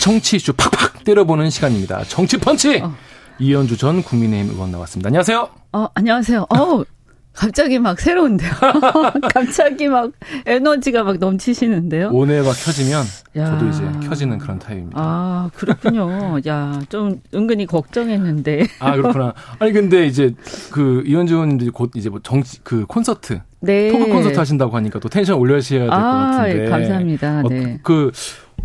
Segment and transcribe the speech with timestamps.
[0.00, 2.02] 정치 이슈 팍팍 때려보는 시간입니다.
[2.04, 2.80] 정치 펀치!
[2.82, 2.94] 어.
[3.38, 5.08] 이현주 전 국민의힘 의원 나왔습니다.
[5.08, 5.48] 안녕하세요.
[5.72, 6.46] 어, 안녕하세요.
[6.50, 6.82] 어
[7.32, 8.50] 갑자기 막 새로운데요.
[9.32, 10.10] 갑자기 막
[10.46, 12.10] 에너지가 막 넘치시는데요.
[12.12, 13.04] 온에가 켜지면
[13.36, 13.44] 야.
[13.46, 14.96] 저도 이제 켜지는 그런 타입입니다.
[15.00, 16.40] 아 그렇군요.
[16.46, 18.66] 야 좀 은근히 걱정했는데.
[18.80, 19.32] 아 그렇구나.
[19.58, 20.34] 아니 근데 이제
[20.70, 23.90] 그 이현주 의원님들이 곧 이제 뭐 정치 그 콘서트 네.
[23.92, 26.68] 토크 콘서트 하신다고 하니까 또 텐션 올려주셔야 될것 아, 같은데.
[26.68, 27.42] 감사합니다.
[27.48, 27.74] 네.
[27.74, 28.10] 어, 그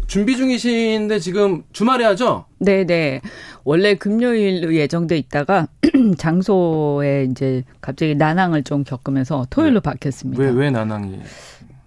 [0.08, 2.46] 준비 중이신데 지금 주말에 하죠?
[2.60, 3.22] 네, 네.
[3.64, 5.68] 원래 금요일 예정돼 있다가
[6.18, 9.90] 장소에 이제 갑자기 난항을 좀 겪으면서 토요일로 네.
[9.92, 10.42] 바뀌었습니다.
[10.42, 11.20] 왜, 왜 난항이?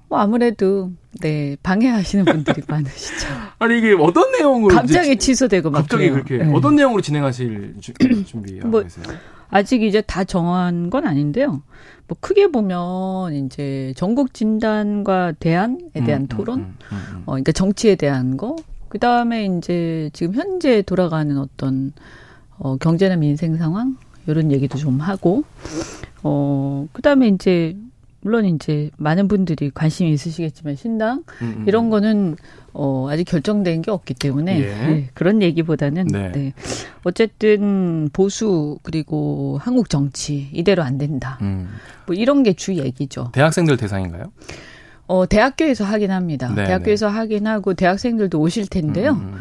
[0.09, 3.27] 뭐 아무래도 네 방해하시는 분들이 많으시죠.
[3.59, 6.25] 아니 이게 어떤 내용으로 갑자기 취소되고 막 갑자기 그래요.
[6.25, 6.53] 그렇게 네.
[6.55, 7.75] 어떤 내용으로 진행하실
[8.27, 9.05] 준비하고 뭐, 계세요?
[9.51, 11.63] 아직 이제 다 정한 건 아닌데요.
[12.07, 17.33] 뭐 크게 보면 이제 전국 진단과 대안에 대한 음, 음 토론, 음, 음, 음, 어
[17.33, 18.57] 그러니까 정치에 대한 거,
[18.89, 21.93] 그 다음에 이제 지금 현재 돌아가는 어떤
[22.59, 25.45] 어 경제나 민생 상황 이런 얘기도 좀 하고,
[26.23, 27.77] 어그 다음에 이제
[28.29, 32.37] 물론 이제 많은 분들이 관심이 있으시겠지만 신당 음, 이런 거는
[32.75, 34.67] 어, 아직 결정된 게 없기 때문에 예.
[34.67, 36.31] 네, 그런 얘기보다는 네.
[36.33, 36.53] 네.
[37.05, 41.39] 어쨌든 보수 그리고 한국 정치 이대로 안 된다.
[41.41, 41.69] 음.
[42.07, 43.31] 뭐 이런 게 주 얘기죠.
[43.33, 44.25] 대학생들 대상인가요?
[45.07, 46.53] 어, 대학교에서 하긴 합니다.
[46.55, 47.15] 네, 대학교에서 네.
[47.15, 49.13] 하긴 하고 대학생들도 오실 텐데요.
[49.13, 49.39] 음, 음, 음.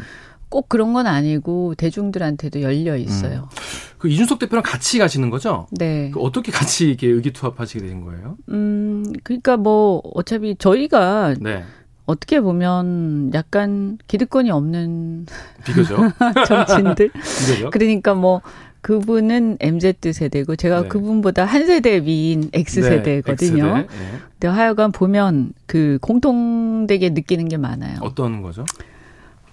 [0.48, 3.48] 꼭 그런 건 아니고 대중들한테도 열려 있어요.
[3.52, 3.58] 음.
[3.98, 5.66] 그 이준석 대표랑 같이 가시는 거죠?
[5.72, 6.10] 네.
[6.12, 8.36] 그 어떻게 같이 이렇게 의기투합하시게 된 거예요?
[8.50, 11.64] 음, 그러니까 뭐 어차피 저희가 네.
[12.06, 15.26] 어떻게 보면 약간 기득권이 없는
[15.66, 15.96] 비교죠.
[16.46, 17.10] 정치인들.
[17.12, 17.70] 비교죠.
[17.70, 18.40] 그러니까 뭐
[18.80, 20.88] 그분은 MZ 세대고 제가 네.
[20.88, 23.64] 그분보다 한 세대 위인 X 세대거든요.
[23.64, 23.94] 네, X세대.
[23.98, 24.18] 네.
[24.30, 27.98] 근데 하여간 보면 그 공통되게 느끼는 게 많아요.
[28.00, 28.64] 어떤 거죠?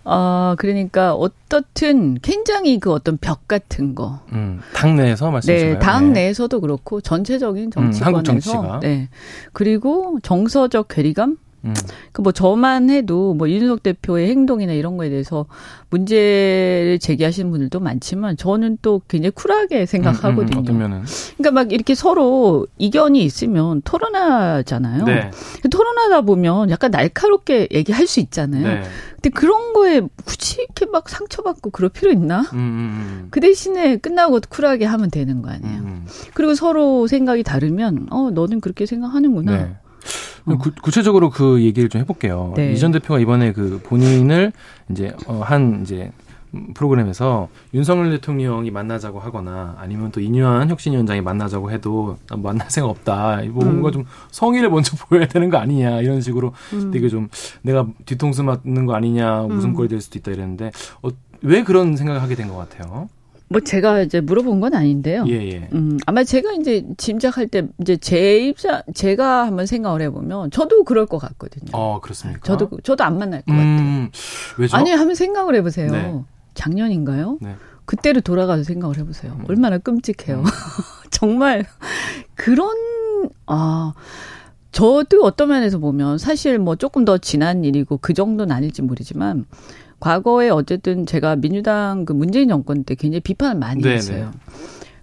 [0.06, 4.20] 어, 그러니까 어떻든 굉장히 그 어떤 벽 같은 거.
[4.32, 5.74] 음, 당 내에서 말씀하시나요?
[5.74, 6.22] 네, 당 네.
[6.22, 9.10] 내에서도 그렇고 전체적인 정치권에서 음, 네.
[9.52, 11.74] 그리고 정서적 괴리감 음.
[12.12, 15.46] 그뭐 저만 해도 뭐 이준석 대표의 행동이나 이런 거에 대해서
[15.90, 20.60] 문제를 제기하시는 분들도 많지만 저는 또 굉장히 쿨하게 생각하거든요.
[20.60, 21.04] 음, 음, 면은?
[21.38, 25.06] 그러니까 막 이렇게 서로 이견이 있으면 토론하잖아요.
[25.06, 25.32] 네.
[25.70, 28.68] 토론하다 보면 약간 날카롭게 얘기할 수 있잖아요.
[28.68, 28.84] 네.
[29.16, 32.42] 근데 그런 거에 굳이 이렇게 막 상처받고 그럴 필요 있나?
[32.54, 33.28] 음, 음, 음.
[33.32, 35.80] 그 대신에 끝나고 쿨하게 하면 되는 거 아니에요.
[35.80, 36.06] 음.
[36.34, 39.52] 그리고 서로 생각이 다르면 어 너는 그렇게 생각하는구나.
[39.52, 39.76] 네.
[40.46, 40.58] 어.
[40.58, 42.54] 구, 체적으로 그 얘기를 좀 해볼게요.
[42.56, 42.72] 네.
[42.74, 44.52] 이전 대표가 이번에 그 본인을
[44.92, 46.12] 이제 어, 한 이제
[46.74, 53.42] 프로그램에서 윤석열 대통령이 만나자고 하거나 아니면 또 이뉴한 혁신위원장이 만나자고 해도 만날 생각 없다.
[53.50, 53.92] 뭔가 음.
[53.92, 56.92] 좀 성의를 먼저 보여야 되는 거 아니냐 이런 식으로 음.
[56.92, 57.28] 되게 좀
[57.62, 59.90] 내가 뒤통수 맞는 거 아니냐 웃음거리 음.
[59.90, 61.10] 될 수도 있다 이랬는데 어,
[61.42, 63.10] 왜 그런 생각을 하게 된 것 같아요?
[63.48, 65.26] 뭐 제가 이제 물어본 건 아닌데요.
[65.28, 65.70] 예, 예.
[65.74, 71.06] 음, 아마 제가 이제 짐작할 때 이제 제 입장 제가 한번 생각을 해보면 저도 그럴
[71.06, 71.70] 것 같거든요.
[71.74, 72.42] 어, 그렇습니까?
[72.42, 74.10] 저도 저도 안 만날 것 음, 같아요.
[74.58, 74.78] 왜죠?
[74.78, 75.92] 아니 한번 생각을 해보세요.
[75.92, 76.22] 네.
[76.56, 77.38] 작년인가요?
[77.42, 77.56] 네.
[77.86, 79.34] 그때를 돌아가서 생각을 해보세요.
[79.40, 79.46] 음.
[79.48, 80.40] 얼마나 끔찍해요.
[80.40, 80.44] 음.
[81.12, 81.66] 정말
[82.34, 82.76] 그런
[83.46, 83.94] 아.
[84.76, 89.46] 저도 어떤 면에서 보면 사실 뭐 조금 더 지난 일이고 그 정도는 아닐지 모르지만
[90.02, 93.96] 과거에 어쨌든 제가 민주당 그 문재인 정권 때 굉장히 비판을 많이 네네.
[93.96, 94.32] 했어요.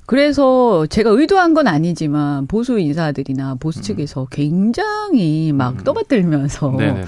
[0.05, 3.83] 그래서 제가 의도한 건 아니지만 보수 인사들이나 보수 음.
[3.83, 5.85] 측에서 굉장히 막 음.
[5.85, 7.07] 떠받들면서 네네네.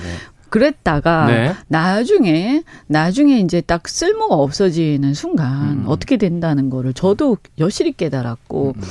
[0.48, 1.52] 그랬다가 네.
[1.68, 5.84] 나중에 나중에 이제 딱 쓸모가 없어지는 순간 음.
[5.86, 8.82] 어떻게 된다는 거를 저도 여실히 깨달았고 음.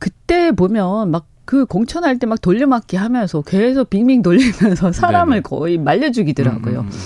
[0.00, 5.42] 그때 보면 막 그 공천할 때 막 돌려막기 하면서 계속 빙빙 돌리면서 사람을 네네.
[5.42, 6.80] 거의 말려 죽이더라고요.
[6.80, 6.84] 음.
[6.86, 6.98] 음, 음.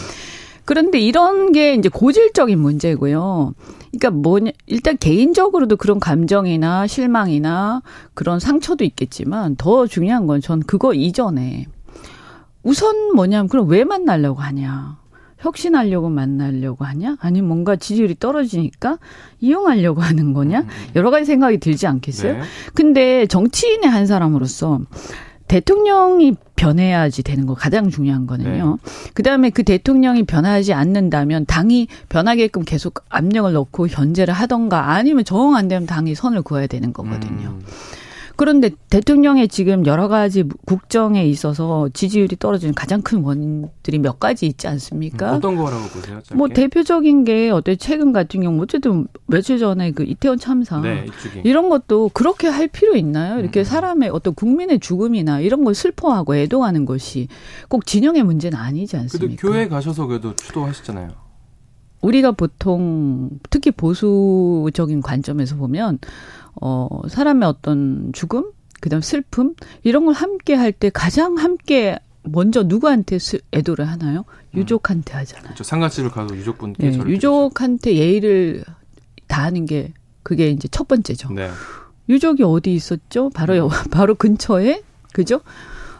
[0.65, 3.55] 그런데 이런 게 이제 고질적인 문제고요.
[3.93, 7.83] 그러니까 뭐냐, 일단 개인적으로도 그런 감정이나 실망이나
[8.15, 11.67] 그런 상처도 있겠지만 더 중요한 건 전 그거 이전에
[12.63, 14.99] 우선 뭐냐면 그럼 왜 만나려고 하냐.
[15.39, 17.17] 혁신하려고 만나려고 하냐?
[17.21, 18.99] 아니 뭔가 지지율이 떨어지니까
[19.41, 20.61] 이용하려고 하는 거냐?
[20.61, 20.69] 음.
[20.97, 22.35] 여러 가지 생각이 들지 않겠어요?
[22.35, 22.41] 네.
[22.75, 24.81] 근데 정치인의 한 사람으로서
[25.49, 28.79] 대통령이 변해야지 되는 거 가장 중요한 거는요.
[28.83, 29.11] 네.
[29.15, 35.87] 그다음에 그 대통령이 변하지 않는다면 당이 변하게끔 계속 압력을 넣고 견제를 하던가 아니면 정안 되면
[35.87, 37.49] 당이 선을 그어야 되는 거거든요.
[37.49, 37.63] 음.
[38.37, 44.69] 그런데 대통령의 지금 여러 가지 국정에 있어서 지지율이 떨어지는 가장 큰 원인들이 몇 가지 있지
[44.69, 45.33] 않습니까?
[45.33, 46.21] 음, 어떤 거라고 보세요?
[46.23, 46.35] 짧게?
[46.35, 51.07] 뭐 대표적인 게 어때 최근 같은 경우 어쨌든 며칠 전에 그 이태원 참사 네,
[51.45, 53.41] 이런 것도 그렇게 할 필요 있나요?
[53.41, 53.65] 이렇게 음.
[53.65, 57.29] 사람의 어떤 국민의 죽음이나 이런 걸 슬퍼하고 애도하는 것이
[57.69, 59.41] 꼭 진영의 문제는 아니지 않습니까?
[59.41, 61.26] 교회 가셔서 그래도 추도하시잖아요.
[62.01, 65.99] 우리가 보통 특히 보수적인 관점에서 보면
[66.61, 68.51] 어 사람의 어떤 죽음,
[68.81, 73.19] 그다음 슬픔 이런 걸 함께 할 때 가장 함께 먼저 누구한테
[73.53, 74.25] 애도를 하나요?
[74.55, 74.59] 음.
[74.59, 75.45] 유족한테 하잖아요.
[75.45, 75.65] 그렇죠.
[75.65, 78.65] 상가집을 가도 유족분께 네, 유족한테 예의를
[79.29, 81.31] 다하는 게 그게 이제 첫 번째죠.
[81.33, 81.51] 네.
[82.09, 83.31] 유족이 어디 있었죠?
[83.31, 83.71] 바로 음.
[83.91, 84.83] 바로 근처에
[85.13, 85.41] 그죠?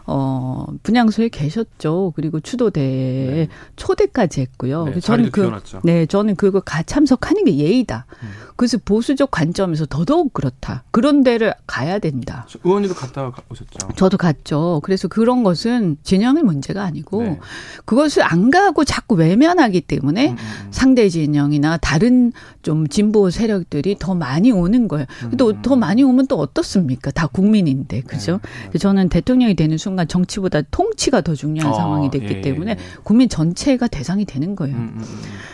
[0.09, 2.13] 어, 분양소에 계셨죠.
[2.15, 3.47] 그리고 추도대에 네.
[3.75, 4.85] 초대까지 했고요.
[4.85, 5.81] 네, 저는 그, 비워놨죠.
[5.83, 8.05] 네, 저는 그거 가 참석하는 게 예의다.
[8.23, 8.29] 음.
[8.55, 10.85] 그래서 보수적 관점에서 더더욱 그렇다.
[10.91, 12.47] 그런 데를 가야 된다.
[12.63, 13.89] 의원님도 갔다 오셨죠?
[13.97, 14.79] 저도 갔죠.
[14.83, 17.39] 그래서 그런 것은 진영의 문제가 아니고 네.
[17.83, 20.67] 그것을 안 가고 자꾸 외면하기 때문에 음, 음, 음.
[20.71, 22.31] 상대 진영이나 다른
[22.61, 25.05] 좀 진보 세력들이 더 많이 오는 거예요.
[25.25, 25.79] 음, 또더 음.
[25.79, 27.11] 많이 오면 또 어떻습니까?
[27.11, 28.39] 다 국민인데, 그죠?
[28.71, 28.79] 네.
[28.79, 32.77] 저는 대통령이 되는 순간 정치보다 통치가 더 중요한 아, 상황이 됐기 예, 때문에 예.
[33.03, 34.75] 국민 전체가 대상이 되는 거예요.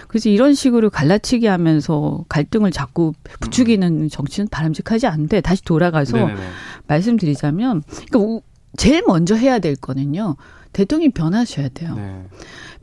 [0.08, 6.40] 그래서 이런 식으로 갈라치기 하면서 갈등을 자꾸 부추기는 정치는 바람직하지 않은데 다시 돌아가서 네네네.
[6.88, 8.46] 말씀드리자면 그러니까
[8.78, 10.36] 제일 먼저 해야 될 거는요.
[10.74, 11.94] 대통령이 변하셔야 돼요.
[11.96, 12.24] 네.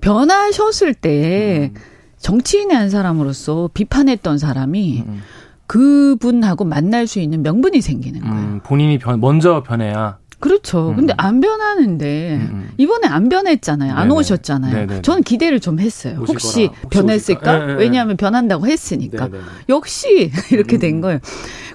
[0.01, 1.81] 변하셨을 때 음.
[2.19, 5.09] 정치인의 한 사람으로서 비판했던 사람이 음.
[5.09, 5.23] 음.
[5.67, 8.35] 그분하고 만날 수 있는 명분이 생기는 거예요.
[8.35, 10.19] 음, 본인이 변, 먼저 변해야.
[10.40, 10.90] 그렇죠.
[10.90, 10.96] 음.
[10.96, 12.70] 근데 안 변하는데 음, 음.
[12.78, 13.92] 이번에 안 변했잖아요.
[13.92, 14.14] 안 네네.
[14.19, 14.75] 오셨잖아요.
[14.75, 15.02] 네네.
[15.02, 16.16] 저는 기대를 좀 했어요.
[16.26, 17.52] 혹시 거라, 변했을까?
[17.58, 17.78] 네, 네, 네.
[17.78, 19.28] 왜냐하면 변한다고 했으니까.
[19.28, 19.42] 네네.
[19.69, 21.00] 역시 이렇게 된 음.
[21.02, 21.19] 거예요.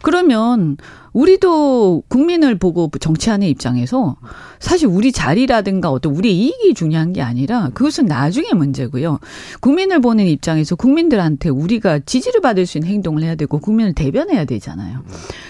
[0.01, 0.77] 그러면
[1.15, 4.17] 우리도 국민을 보고 정치하는 입장에서
[4.59, 9.19] 사실 우리 자리라든가 어떤 우리 이익이 중요한 게 아니라 그것은 나중에 문제고요.
[9.61, 15.03] 국민을 보는 입장에서 국민들한테 우리가 지지를 받을 수 있는 행동을 해야 되고 국민을 대변해야 되잖아요.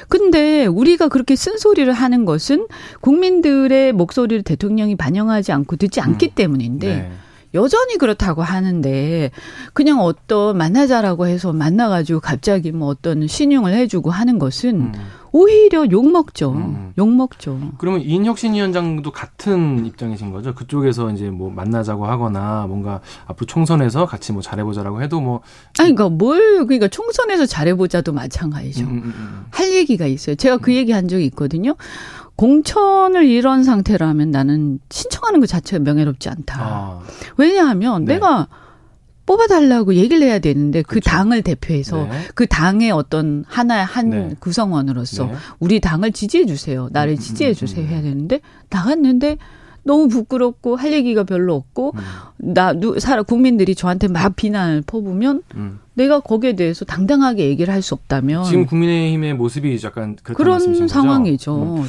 [0.08, 2.68] 근데 우리가 그렇게 쓴소리를 하는 것은
[3.02, 6.32] 국민들의 목소리를 대통령이 반영하지 않고 듣지 않기 음.
[6.36, 7.12] 때문인데 네.
[7.56, 9.32] 여전히 그렇다고 하는데
[9.74, 14.92] 그냥 어떤 만나자라고 해서 만나가지고 갑자기 뭐 어떤 신용을 해주고 하는 것은 음.
[15.36, 16.54] 오히려 욕 먹죠.
[16.54, 16.94] 음.
[16.98, 17.60] 욕 먹죠.
[17.78, 20.56] 그러면 이인혁신 위원장도 같은 입장이신 거죠?
[20.56, 25.42] 그쪽에서 이제 뭐 만나자고 하거나 뭔가 앞으로 총선에서 같이 뭐 잘해보자라고 해도 뭐
[25.78, 28.86] 아니 그러니까 뭘 그러니까 총선에서 잘해보자도 마찬가지죠.
[28.86, 29.46] 음, 음, 음, 음.
[29.52, 30.38] 할 얘기가 있어요.
[30.38, 31.76] 제가 그 얘기 한 적이 있거든요.
[32.38, 36.62] 공천을 이런 상태라면 나는 신청하는 것 자체가 명예롭지 않다.
[36.62, 37.00] 아.
[37.36, 38.14] 왜냐하면 네.
[38.14, 38.48] 내가
[39.26, 41.10] 뽑아달라고 얘기를 해야 되는데 그 그렇죠.
[41.10, 42.12] 당을 대표해서 네.
[42.36, 44.36] 그 당의 어떤 하나의 한 네.
[44.40, 45.34] 구성원으로서 네.
[45.60, 46.90] 우리 당을 지지해 주세요.
[46.92, 49.38] 나를 음, 음, 지지해 음, 주세요 해야 되는데 나갔는데
[49.84, 52.54] 너무 부끄럽고 할 얘기가 별로 없고 음.
[52.54, 55.80] 나 누, 사 국민들이 저한테 막 비난을 퍼부면 음.
[55.94, 61.86] 내가 거기에 대해서 당당하게 얘기를 할 수 없다면 지금 국민의힘의 모습이 약간 그런 상황이죠.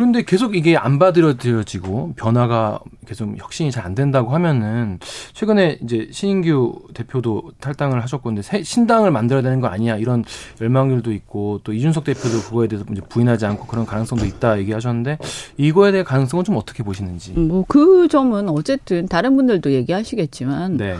[0.00, 0.12] 음.
[0.12, 4.98] 그런데 계속 이게 안 받아들여지고 변화가 계속 혁신이 잘 안 된다고 하면은
[5.32, 10.22] 최근에 이제 신인규 대표도 탈당을 하셨고 근데 신당을 만들어야 되는 거 아니야 이런
[10.60, 15.16] 열망들도 있고 또 이준석 대표도 그거에 대해서 이제 부인하지 않고 그런 가능성도 있다 얘기하셨는데
[15.56, 17.32] 이거에 대해 가능성은 좀 어떻게 보시는지.
[17.32, 20.96] 뭐 그 점은 어쨌든 다른 분들도 얘기하시겠지만 네.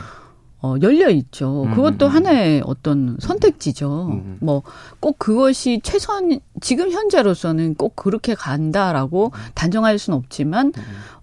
[0.62, 1.64] 어, 열려 있죠.
[1.64, 2.14] 음, 그것도 음, 음.
[2.14, 4.08] 하나의 어떤 선택지죠.
[4.10, 4.12] 음.
[4.12, 4.36] 음.
[4.40, 4.62] 뭐,
[5.00, 9.40] 꼭 그것이 최선, 지금 현재로서는 꼭 그렇게 간다라고 음.
[9.54, 10.72] 단정할 수는 없지만,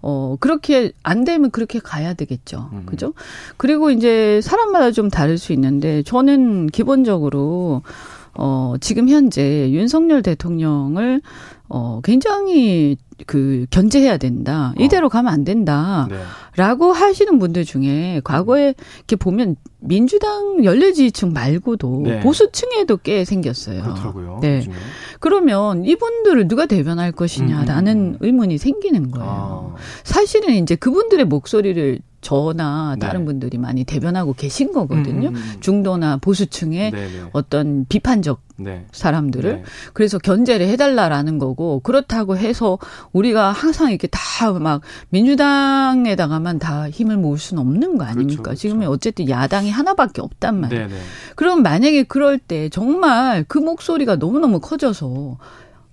[0.02, 2.70] 어, 그렇게 안 되면 그렇게 가야 되겠죠.
[2.86, 3.14] 그죠?
[3.56, 7.82] 그리고 이제 사람마다 좀 다를 수 있는데, 저는 기본적으로,
[8.34, 11.20] 어, 지금 현재 윤석열 대통령을
[11.68, 12.96] 어, 굉장히
[13.26, 14.72] 그 견제해야 된다.
[14.78, 14.82] 어.
[14.82, 16.06] 이대로 가면 안 된다.
[16.10, 16.16] 네.
[16.56, 22.20] 라고 하시는 분들 중에 과거에 이렇게 보면 민주당 연례지지층 말고도 네.
[22.20, 23.82] 보수층에도 꽤 생겼어요.
[23.82, 24.38] 그렇더라고요.
[24.40, 24.58] 네.
[24.58, 24.74] 요즘에.
[25.20, 28.00] 그러면 이분들을 누가 대변할 것이냐라는 음.
[28.00, 28.18] 음, 음.
[28.20, 29.74] 의문이 생기는 거예요.
[29.76, 29.80] 아.
[30.04, 33.06] 사실은 이제 그분들의 목소리를 저나 네.
[33.06, 33.26] 다른 네.
[33.26, 35.28] 분들이 많이 대변하고 계신 거거든요.
[35.28, 35.34] 음.
[35.34, 35.60] 음, 음.
[35.60, 37.06] 중도나 보수층의 네네.
[37.06, 37.22] 네.
[37.32, 38.86] 어떤 비판적 네.
[38.90, 39.62] 사람들을 네.
[39.92, 42.78] 그래서 견제를 해달라라는 거고 그렇다고 해서
[43.12, 48.42] 우리가 항상 이렇게 다 막 민주당에다가만 다 힘을 모을 수는 없는 거 아닙니까?
[48.42, 48.58] 그렇죠, 그렇죠.
[48.60, 50.88] 지금 어쨌든 야당이 하나밖에 없단 말이에요.
[50.88, 51.00] 네네.
[51.34, 55.38] 그럼 만약에 그럴 때 정말 그 목소리가 너무너무 커져서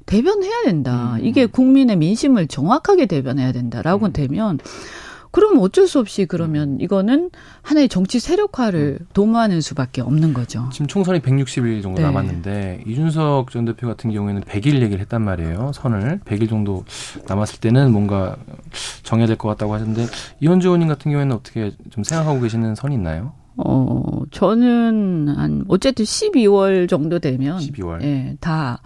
[0.05, 1.15] 대변해야 된다.
[1.20, 1.25] 음.
[1.25, 4.13] 이게 국민의 민심을 정확하게 대변해야 된다라고 음.
[4.13, 4.60] 되면
[5.36, 6.77] 그럼 어쩔 수 없이 그러면 음.
[6.80, 7.30] 이거는
[7.62, 9.08] 하나의 정치 세력화를 음.
[9.12, 10.70] 도모하는 수밖에 없는 거죠.
[10.72, 12.08] 지금 총선이 160일 정도 네.
[12.08, 15.72] 남았는데 이준석 전 대표 같은 경우에는 100일 얘기를 했단 말이에요.
[15.74, 16.86] 선을 100일 정도
[17.27, 18.38] 남았을 때는 뭔가
[19.04, 20.06] 정해야 될 것 같다고 하셨는데
[20.39, 23.34] 이현주 의원님 같은 경우에는 어떻게 좀 생각하고 계시는 선이 있나요?
[23.57, 28.01] 어, 저는 한 어쨌든 12월 정도 되면 12월.
[28.03, 28.81] 예, 다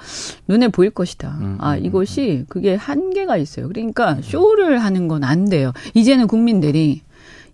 [0.48, 1.38] 눈에 보일 것이다.
[1.42, 2.46] 음, 아, 음, 이것이 음.
[2.50, 3.68] 그게 한계가 있어요.
[3.68, 5.74] 그러니까 쇼를 하는 건 안 돼요.
[5.96, 7.02] 이제는 국민들이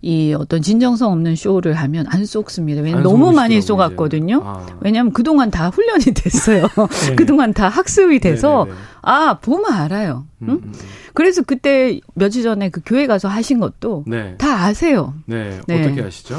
[0.02, 2.80] 이 어떤 진정성 없는 쇼를 하면 안 쏟습니다.
[2.82, 4.40] 왜냐면 너무 많이 쏟았거든요.
[4.44, 4.66] 아.
[4.80, 6.68] 왜냐하면 그동안 다 훈련이 됐어요.
[7.08, 7.14] 네.
[7.16, 8.78] 그동안 다 학습이 돼서 네네네.
[9.02, 10.26] 아 보면 알아요.
[10.42, 10.48] 응?
[10.48, 10.72] 음, 음, 음.
[11.12, 14.36] 그래서 그때 며칠 전에 그 교회 가서 하신 것도 네.
[14.38, 15.14] 다 아세요.
[15.24, 15.58] 네.
[15.66, 15.84] 네.
[15.86, 16.36] 어떻게 아시죠?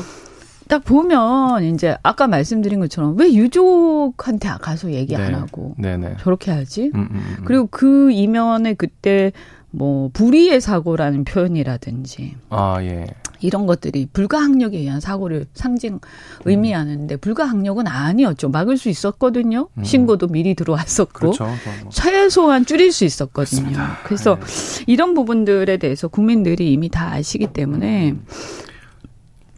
[0.68, 5.34] 딱 보면 이제 아까 말씀드린 것처럼 왜 유족한테 가서 얘기 안 네.
[5.38, 6.18] 하고 네네.
[6.20, 6.92] 저렇게 하지?
[6.94, 7.44] 음, 음, 음.
[7.46, 9.32] 그리고 그 이면에 그때
[9.70, 13.06] 뭐 불의의 사고라는 표현이라든지 아 예.
[13.40, 16.00] 이런 것들이 불가항력에 의한 사고를 상징
[16.46, 18.50] 의미하는데 불가항력은 아니었죠.
[18.50, 19.68] 막을 수 있었거든요.
[19.76, 19.84] 음.
[19.84, 21.46] 신고도 미리 들어왔었고 그렇죠.
[21.46, 21.92] 뭐.
[21.92, 23.62] 최소한 줄일 수 있었거든요.
[23.62, 23.98] 그렇습니다.
[24.06, 24.84] 그래서 네.
[24.88, 28.26] 이런 부분들에 대해서 국민들이 이미 다 아시기 때문에 음.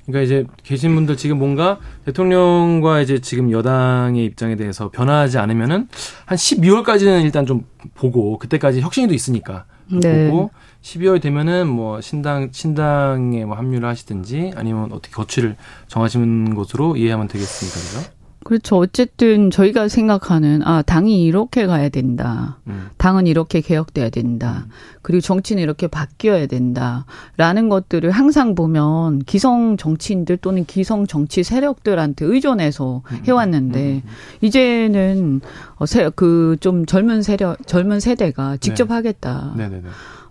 [0.09, 5.87] 그러니까 이제 계신 분들 지금 뭔가 대통령과 이제 지금 여당의 입장에 대해서 변화하지 않으면은
[6.25, 10.27] 한 12월까지는 일단 좀 보고 그때까지 혁신이도 있으니까 네.
[10.27, 10.51] 보고
[10.81, 15.55] 12월 되면은 뭐 신당 신당에 뭐 합류를 하시든지 아니면 어떻게 거취를
[15.87, 18.18] 정하시는 것으로 이해하면 되겠습니까, 그죠?
[18.43, 18.77] 그렇죠.
[18.77, 22.57] 어쨌든 저희가 생각하는 아 당이 이렇게 가야 된다.
[22.67, 22.89] 음.
[22.97, 24.65] 당은 이렇게 개혁돼야 된다.
[24.65, 24.71] 음.
[25.01, 33.01] 그리고 정치는 이렇게 바뀌어야 된다라는 것들을 항상 보면 기성 정치인들 또는 기성 정치 세력들한테 의존해서
[33.11, 33.17] 음.
[33.25, 34.03] 해왔는데.
[34.41, 35.41] 이제는
[35.75, 38.93] 어, 그좀 젊은 세력 젊은 세대가 직접 네.
[38.93, 39.53] 하겠다.
[39.57, 39.83] 네네네.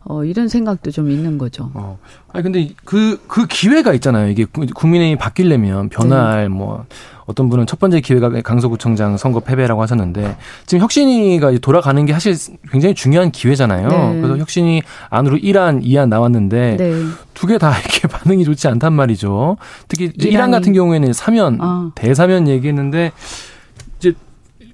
[0.05, 1.71] 어, 이런 생각도 좀 있는 거죠.
[1.75, 1.99] 어.
[2.33, 4.29] 아니, 근데 그, 그 기회가 있잖아요.
[4.29, 6.49] 이게 국민의힘이 바뀌려면 변화할 네.
[6.49, 6.87] 뭐,
[7.29, 12.35] 어떤 분은 첫 번째 기회가 강서구청장 선거 패배라고 하셨는데 지금 혁신이가 돌아가는 게 사실
[12.71, 13.89] 굉장히 중요한 기회잖아요.
[13.89, 14.21] 네.
[14.21, 16.95] 그래서 혁신이 안으로 1안, 2안 나왔는데 네.
[17.35, 19.59] 두개 다 이렇게 반응이 좋지 않단 말이죠.
[19.89, 21.91] 특히 1안 같은 경우에는 사면, 아.
[21.95, 23.13] 대사면 얘기했는데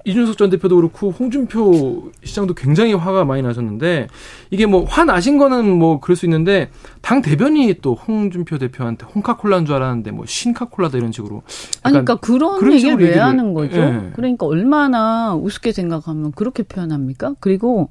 [0.05, 4.09] 이준석 전 대표도 그렇고 홍준표 시장도 굉장히 화가 많이 나셨는데
[4.51, 6.69] 이게 뭐 화 나신 거는 뭐 그럴 수 있는데
[7.01, 11.43] 당 대변인이 또 홍준표 대표한테 홍카콜라인 줄 알았는데 뭐 신카콜라다 이런 식으로
[11.83, 13.81] 아니 그러니까 그런, 그런 얘기를 왜 얘기를, 하는 거죠?
[13.81, 14.11] 예.
[14.15, 17.35] 그러니까 얼마나 우습게 생각하면 그렇게 표현합니까?
[17.41, 17.89] 그리고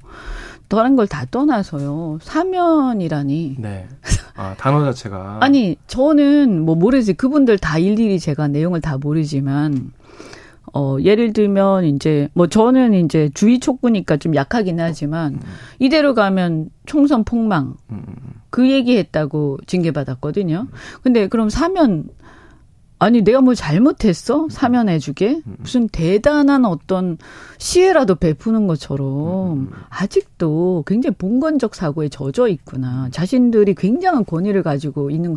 [0.68, 2.18] 다른 걸 다 떠나서요.
[2.22, 3.56] 사면이라니.
[3.58, 3.86] 네.
[4.34, 5.38] 아, 단어 자체가.
[5.44, 7.12] 아니, 저는 뭐 모르지.
[7.12, 9.92] 그분들 다 일일이 제가 내용을 다 모르지만
[10.74, 15.40] 어, 예를 들면 이제 뭐 저는 이제 주의 촉구니까 좀 약하긴 하지만 음.
[15.78, 18.04] 이대로 가면 총선 폭망 음.
[18.50, 20.66] 그 얘기했다고 징계받았거든요.
[21.02, 22.08] 근데 그럼 사면
[23.04, 24.48] 아니 내가 뭐 잘못했어?
[24.50, 25.42] 사면해주게?
[25.58, 27.18] 무슨 대단한 어떤
[27.58, 33.10] 시혜라도 베푸는 것처럼 아직도 굉장히 봉건적 사고에 젖어 있구나.
[33.10, 35.36] 자신들이 굉장한 권위를 가지고 있는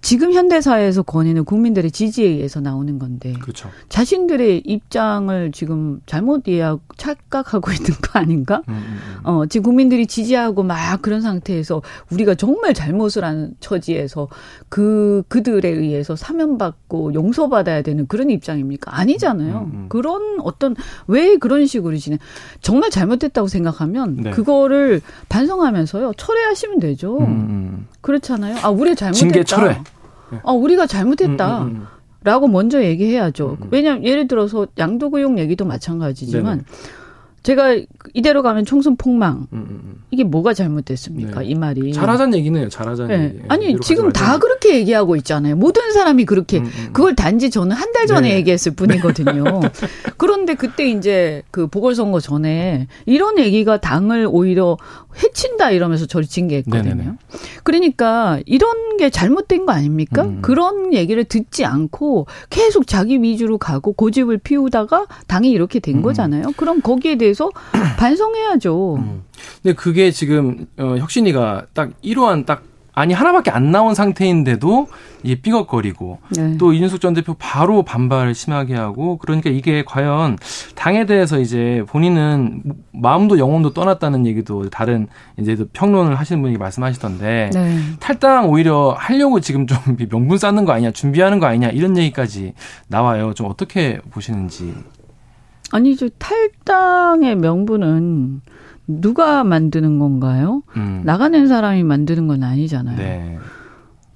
[0.00, 3.32] 지금 현대 사회에서 권위는 국민들의 지지에 의해서 나오는 건데.
[3.34, 3.70] 그렇죠.
[3.88, 8.62] 자신들의 입장을 지금 잘못 이해하고 착각하고 있는 거 아닌가?
[8.68, 9.20] 음, 음, 음.
[9.22, 11.80] 어 지금 국민들이 지지하고 막 그런 상태에서
[12.10, 14.26] 우리가 정말 잘못을 하는 처지에서
[14.68, 18.98] 그 그들에 의해서 사면받고 용서받아야 되는 그런 입장입니까?
[18.98, 19.58] 아니잖아요.
[19.58, 19.86] 음, 음.
[19.88, 20.74] 그런 어떤
[21.06, 22.18] 왜 그런 식으로 지내
[22.62, 24.30] 정말 잘못됐다고 생각하면 네.
[24.30, 27.18] 그거를 반성하면서요 철회하시면 되죠.
[27.18, 27.86] 음, 음.
[28.00, 28.56] 그렇잖아요.
[28.62, 29.18] 아 우리 잘못했다.
[29.18, 29.78] 징계 철회.
[30.42, 31.62] 아 우리가 잘못했다.
[31.62, 31.86] 음, 음,
[32.22, 33.58] 라고 먼저 얘기해야죠.
[33.70, 36.64] 왜냐하면 예를 들어서 양도구용 얘기도 마찬가지지만 네네.
[37.42, 37.76] 제가
[38.14, 39.46] 이대로 가면 총선 폭망.
[40.14, 41.40] 이게 뭐가 잘못됐습니까?
[41.40, 41.46] 네.
[41.46, 41.92] 이 말이.
[41.92, 42.68] 잘하자는 얘기네요.
[42.68, 43.24] 잘하자는 네.
[43.24, 43.38] 얘기.
[43.48, 45.56] 아니 지금 다 그렇게 얘기하고 있잖아요.
[45.56, 48.34] 모든 사람이 그렇게 음, 음, 그걸 단지 저는 한 달 전에 네.
[48.36, 49.44] 얘기했을 뿐이거든요.
[50.16, 54.76] 그런데 그때 이제 그 보궐선거 전에 이런 얘기가 당을 오히려
[55.22, 56.82] 해친다 이러면서 저를 징계했거든요.
[56.82, 57.12] 네네네.
[57.62, 60.22] 그러니까 이런 게 잘못된 거 아닙니까?
[60.22, 60.38] 음.
[60.40, 66.52] 그런 얘기를 듣지 않고 계속 자기 위주로 가고 고집을 피우다가 당이 이렇게 된 거잖아요.
[66.56, 67.50] 그럼 거기에 대해 대해서
[67.98, 68.96] 반성해야죠.
[68.96, 69.22] 음.
[69.62, 72.62] 근데 그게 지금 어, 혁신이가 딱 이러한 딱
[72.94, 74.86] 아니 하나밖에 안 나온 상태인데도
[75.22, 76.56] 이게 삐걱거리고 네.
[76.58, 80.38] 또 이준석 전 대표 바로 반발을 심하게 하고 그러니까 이게 과연
[80.74, 85.08] 당에 대해서 이제 본인은 마음도 영혼도 떠났다는 얘기도 다른
[85.38, 87.78] 이제 평론을 하시는 분이 말씀하시던데 네.
[88.00, 89.78] 탈당 오히려 하려고 지금 좀
[90.10, 92.54] 명분 쌓는 거 아니냐 준비하는 거 아니냐 이런 얘기까지
[92.88, 93.32] 나와요.
[93.34, 94.74] 좀 어떻게 보시는지.
[95.72, 96.08] 아니죠.
[96.10, 98.42] 탈당의 명분은
[98.86, 100.62] 누가 만드는 건가요?
[100.76, 101.02] 음.
[101.04, 102.96] 나가는 사람이 만드는 건 아니잖아요.
[102.96, 103.38] 네.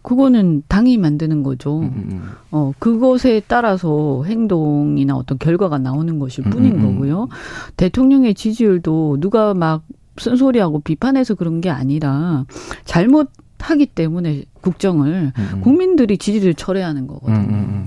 [0.03, 1.81] 그거는 당이 만드는 거죠.
[1.81, 2.23] 음, 음, 음.
[2.51, 7.29] 어, 그것에 따라서 행동이나 어떤 결과가 나오는 것일 음, 뿐인 음, 거고요.
[7.77, 9.83] 대통령의 지지율도 누가 막
[10.17, 12.47] 쓴소리하고 비판해서 그런 게 아니라
[12.85, 15.33] 잘못 하기 때문에 국정을
[15.63, 17.87] 국민들이 지지를 철회하는 거거든요.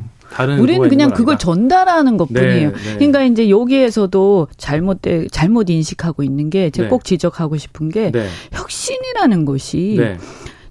[0.60, 2.72] 우리는 그냥 그걸 전달하는 것뿐이에요.
[2.72, 2.96] 네, 네.
[2.96, 6.90] 그러니까 이제 여기에서도 잘못돼 잘못 인식하고 있는 게 제가 네.
[6.90, 8.28] 꼭 지적하고 싶은 게 네.
[8.52, 10.18] 혁신이라는 것이 네.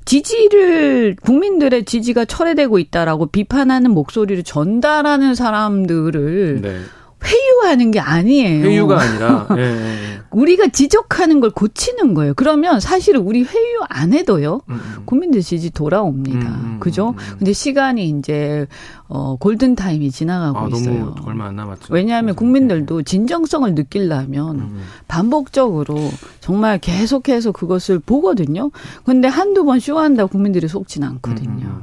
[0.04, 6.80] 지지를 국민들의 지지가 철회되고 있다라고 비판하는 목소리를 전달하는 사람들을 네.
[7.22, 8.64] 회유하는 게 아니에요.
[8.64, 10.20] 회유가 아니라 예, 예, 예.
[10.30, 12.32] 우리가 지적하는 걸 고치는 거예요.
[12.34, 14.62] 그러면 사실은 우리 회유 안 해도요.
[14.68, 15.02] 음, 음.
[15.04, 16.48] 국민들 지지 돌아옵니다.
[16.48, 17.10] 음, 음 그죠?
[17.10, 17.36] 음, 음.
[17.38, 18.66] 근데 시간이 이제
[19.12, 21.16] 어 골든 타임이 지나가고 아, 있어요.
[21.24, 21.92] 얼마 안 남았죠.
[21.92, 24.76] 왜냐하면 국민들도 진정성을 느끼려면
[25.08, 25.96] 반복적으로
[26.38, 28.70] 정말 계속해서 그것을 보거든요.
[29.04, 31.82] 근데 한두 번 쇼한다 국민들이 속진 않거든요.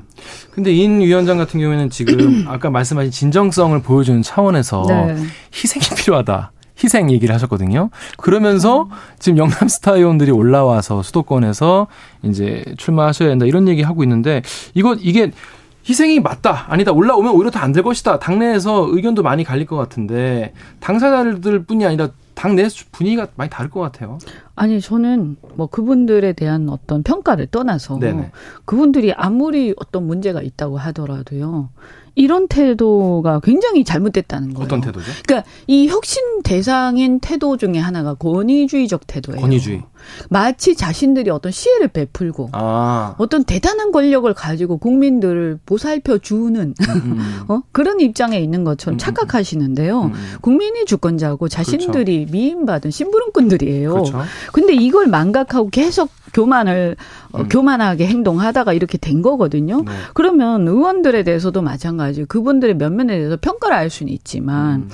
[0.51, 5.15] 근데 인 위원장 같은 경우에는 지금 아까 말씀하신 진정성을 보여주는 차원에서 네.
[5.53, 6.53] 희생이 필요하다.
[6.81, 7.89] 희생 얘기를 하셨거든요.
[8.17, 8.87] 그러면서
[9.19, 11.87] 지금 영남 스타 의원들이 올라와서 수도권에서
[12.23, 14.41] 이제 출마하셔야 된다 이런 얘기 하고 있는데
[14.75, 15.31] 이거 이게
[15.87, 20.53] 희생이 맞다 아니다 올라오면 오히려 더 안 될 것이다 당내에서 의견도 많이 갈릴 것 같은데
[20.79, 24.19] 당사자들 뿐이 아니라 당내 분위기가 많이 다를 것 같아요.
[24.55, 28.31] 아니 저는 뭐 그분들에 대한 어떤 평가를 떠나서 네네.
[28.65, 31.69] 그분들이 아무리 어떤 문제가 있다고 하더라도요
[32.13, 34.65] 이런 태도가 굉장히 잘못됐다는 거예요.
[34.65, 35.05] 어떤 태도죠?
[35.25, 39.41] 그러니까 이 혁신 대상인 태도 중에 하나가 권위주의적 태도예요.
[39.41, 39.83] 권위주의.
[40.29, 43.15] 마치 자신들이 어떤 시혜를 베풀고 아.
[43.17, 47.43] 어떤 대단한 권력을 가지고 국민들을 보살펴 주는 음.
[47.47, 47.61] 어?
[47.71, 48.97] 그런 입장에 있는 것처럼 음.
[48.97, 50.01] 착각하시는데요.
[50.03, 50.13] 음.
[50.41, 52.31] 국민이 주권자고 자신들이 그렇죠.
[52.31, 53.91] 미인받은 심부름꾼들이에요.
[53.91, 54.21] 그렇죠.
[54.51, 56.95] 근데 이걸 망각하고 계속 교만을
[57.31, 57.49] 어, 음.
[57.49, 59.81] 교만하게 행동하다가 이렇게 된 거거든요.
[59.81, 59.91] 네.
[60.13, 62.25] 그러면 의원들에 대해서도 마찬가지.
[62.25, 64.89] 그분들의 면면에 대해서 평가를 할 수는 있지만 음.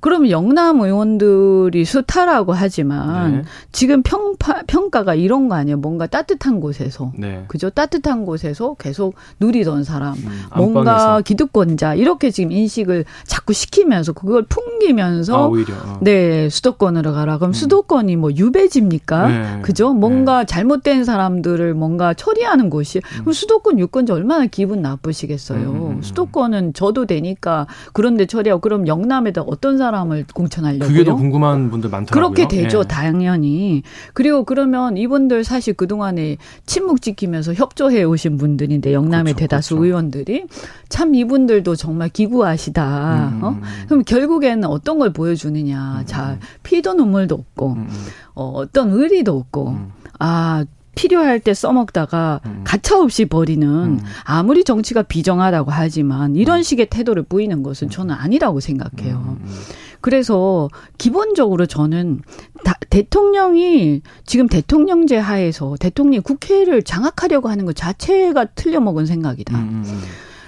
[0.00, 3.42] 그러면 영남 의원들이 수타라고 하지만 네.
[3.72, 5.78] 지금 평파, 평가가 이런 거 아니에요.
[5.78, 7.12] 뭔가 따뜻한 곳에서.
[7.16, 7.44] 네.
[7.48, 7.68] 그죠?
[7.70, 10.14] 따뜻한 곳에서 계속 누리던 사람.
[10.14, 11.94] 음, 뭔가 기득권자.
[11.94, 15.36] 이렇게 지금 인식을 자꾸 시키면서 그걸 풍기면서.
[15.36, 15.74] 아, 오히려.
[15.74, 15.98] 어.
[16.00, 17.38] 네, 수도권으로 가라.
[17.38, 17.52] 그럼 음.
[17.52, 19.28] 수도권이 뭐 유배지입니까?
[19.28, 19.58] 네.
[19.62, 19.92] 그죠?
[19.92, 20.46] 뭔가 네.
[20.46, 22.98] 잘못된 사람들을 뭔가 처리하는 곳이.
[22.98, 23.20] 음.
[23.22, 25.70] 그럼 수도권 유권자 얼마나 기분 나쁘시겠어요.
[25.70, 26.02] 음, 음, 음.
[26.02, 30.88] 수도권은 저도 되니까 그런데 처리하고 그럼 영남에다 어떤 사람 사람을 공천하려고요.
[30.88, 32.34] 그게 더 궁금한 분들 많더라고요.
[32.34, 32.88] 그렇게 되죠, 네.
[32.88, 33.82] 당연히.
[34.12, 39.86] 그리고 그러면 이분들 사실 그 동안에 침묵 지키면서 협조해 오신 분들인데 영남의 그렇죠, 대다수 그렇죠.
[39.86, 40.44] 의원들이
[40.88, 43.30] 참 이분들도 정말 기구하시다.
[43.32, 43.44] 음.
[43.44, 43.60] 어?
[43.86, 46.00] 그럼 결국에는 어떤 걸 보여주느냐.
[46.00, 46.06] 음.
[46.06, 47.88] 자, 피도 눈물도 없고, 음.
[48.34, 49.92] 어, 어떤 의리도 없고, 음.
[50.18, 50.64] 아
[50.98, 52.62] 필요할 때 써먹다가 음.
[52.64, 54.00] 가차없이 버리는 음.
[54.24, 56.62] 아무리 정치가 비정하다고 하지만 이런 음.
[56.64, 59.36] 식의 태도를 보이는 것은 저는 아니라고 생각해요.
[59.38, 59.54] 음, 음.
[60.00, 62.20] 그래서 기본적으로 저는
[62.64, 69.56] 다, 대통령이 지금 대통령제 하에서 대통령이 국회를 장악하려고 하는 것 자체가 틀려먹은 생각이다.
[69.56, 69.84] 음.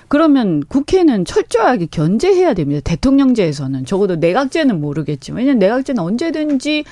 [0.08, 2.80] 그러면 국회는 철저하게 견제해야 됩니다.
[2.82, 6.84] 대통령제에서는 적어도 내각제는 모르겠지만 왜냐면 내각제는 언제든지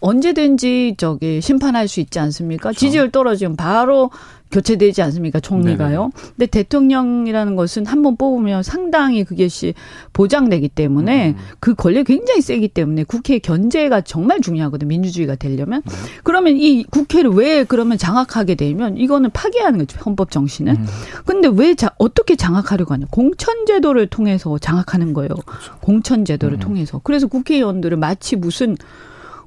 [0.00, 2.70] 언제든지 저기 심판할 수 있지 않습니까?
[2.70, 2.78] 그렇죠.
[2.78, 4.10] 지지율 떨어지면 바로
[4.50, 5.40] 교체되지 않습니까?
[5.40, 6.00] 총리가요.
[6.00, 6.28] 네네.
[6.36, 9.74] 근데 대통령이라는 것은 한 번 뽑으면 상당히 그것이
[10.14, 11.36] 보장되기 때문에 음.
[11.60, 14.88] 그 권력이 굉장히 세기 때문에 국회 견제가 정말 중요하거든요.
[14.88, 15.82] 민주주의가 되려면.
[15.84, 15.92] 네.
[16.22, 19.98] 그러면 이 국회를 왜 그러면 장악하게 되면 이거는 파괴하는 거죠.
[20.06, 20.76] 헌법 정신은.
[20.76, 20.86] 음.
[21.26, 23.06] 근데 왜 자, 어떻게 장악하려고 하냐?
[23.10, 25.28] 공천 제도를 통해서 장악하는 거예요.
[25.44, 25.74] 그렇죠.
[25.80, 26.60] 공천 제도를 음.
[26.60, 27.00] 통해서.
[27.04, 28.76] 그래서 국회의원들을 마치 무슨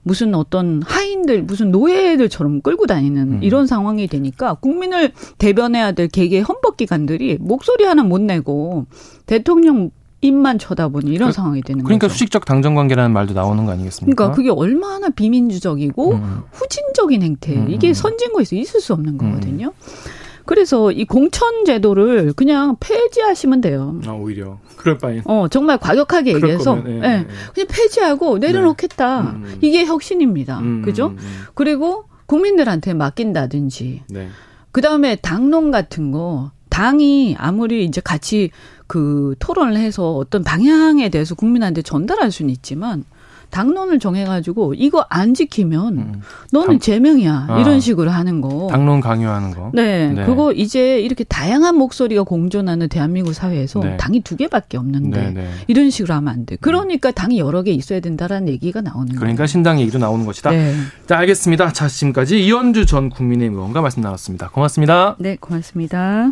[0.04, 3.40] 무슨 어떤 하인들 무슨 노예들처럼 끌고 다니는 음.
[3.44, 8.86] 이런 상황이 되니까 국민을 대변해야 될 개개 헌법 기관들이 목소리 하나 못 내고
[9.26, 12.14] 대통령 입만 쳐다보는 이런 그, 상황이 되는 그러니까 거죠.
[12.14, 14.16] 수직적 당정 관계라는 말도 나오는 거 아니겠습니까?
[14.16, 16.42] 그러니까 그게 얼마나 비민주적이고 음.
[16.52, 17.68] 후진적인 행태예요.
[17.70, 17.94] 이게 음.
[17.94, 19.68] 선진국에서 있을 수 없는 거거든요.
[19.68, 20.21] 음.
[20.46, 24.00] 그래서 이 공천 제도를 그냥 폐지하시면 돼요.
[24.06, 24.60] 아, 오히려.
[24.76, 25.22] 그럴 바에.
[25.26, 27.28] 어, 정말 과격하게 얘기해서 거면, 예, 예, 예.
[27.54, 29.22] 그냥 폐지하고 내려놓겠다.
[29.22, 29.30] 네.
[29.30, 29.58] 음, 음.
[29.62, 30.60] 이게 혁신입니다.
[30.60, 31.08] 음, 그죠?
[31.08, 31.42] 음, 음.
[31.54, 34.04] 그리고 국민들한테 맡긴다든지.
[34.10, 34.28] 네.
[34.72, 38.50] 그다음에 당론 같은 거 당이 아무리 이제 같이
[38.88, 43.04] 그 토론을 해서 어떤 방향에 대해서 국민한테 전달할 수는 있지만
[43.52, 46.22] 당론을 정해가지고 이거 안 지키면 음.
[46.52, 48.68] 너는 당, 제명이야 아, 이런 식으로 하는 거.
[48.72, 49.70] 당론 강요하는 거.
[49.74, 53.98] 네, 네, 그거 이제 이렇게 다양한 목소리가 공존하는 대한민국 사회에서 네.
[53.98, 55.50] 당이 두 개밖에 없는데 네, 네.
[55.68, 56.58] 이런 식으로 하면 안 돼.
[56.62, 59.20] 그러니까 당이 여러 개 있어야 된다라는 얘기가 나오는 거예요.
[59.20, 60.52] 그러니까 신당 얘기도 나오는 것이다.
[60.52, 60.74] 네.
[61.08, 61.74] 자, 알겠습니다.
[61.74, 64.50] 자, 지금까지 이현주 전 국민의힘 의원과 말씀 나눴습니다.
[64.50, 65.16] 고맙습니다.
[65.20, 66.32] 네, 고맙습니다.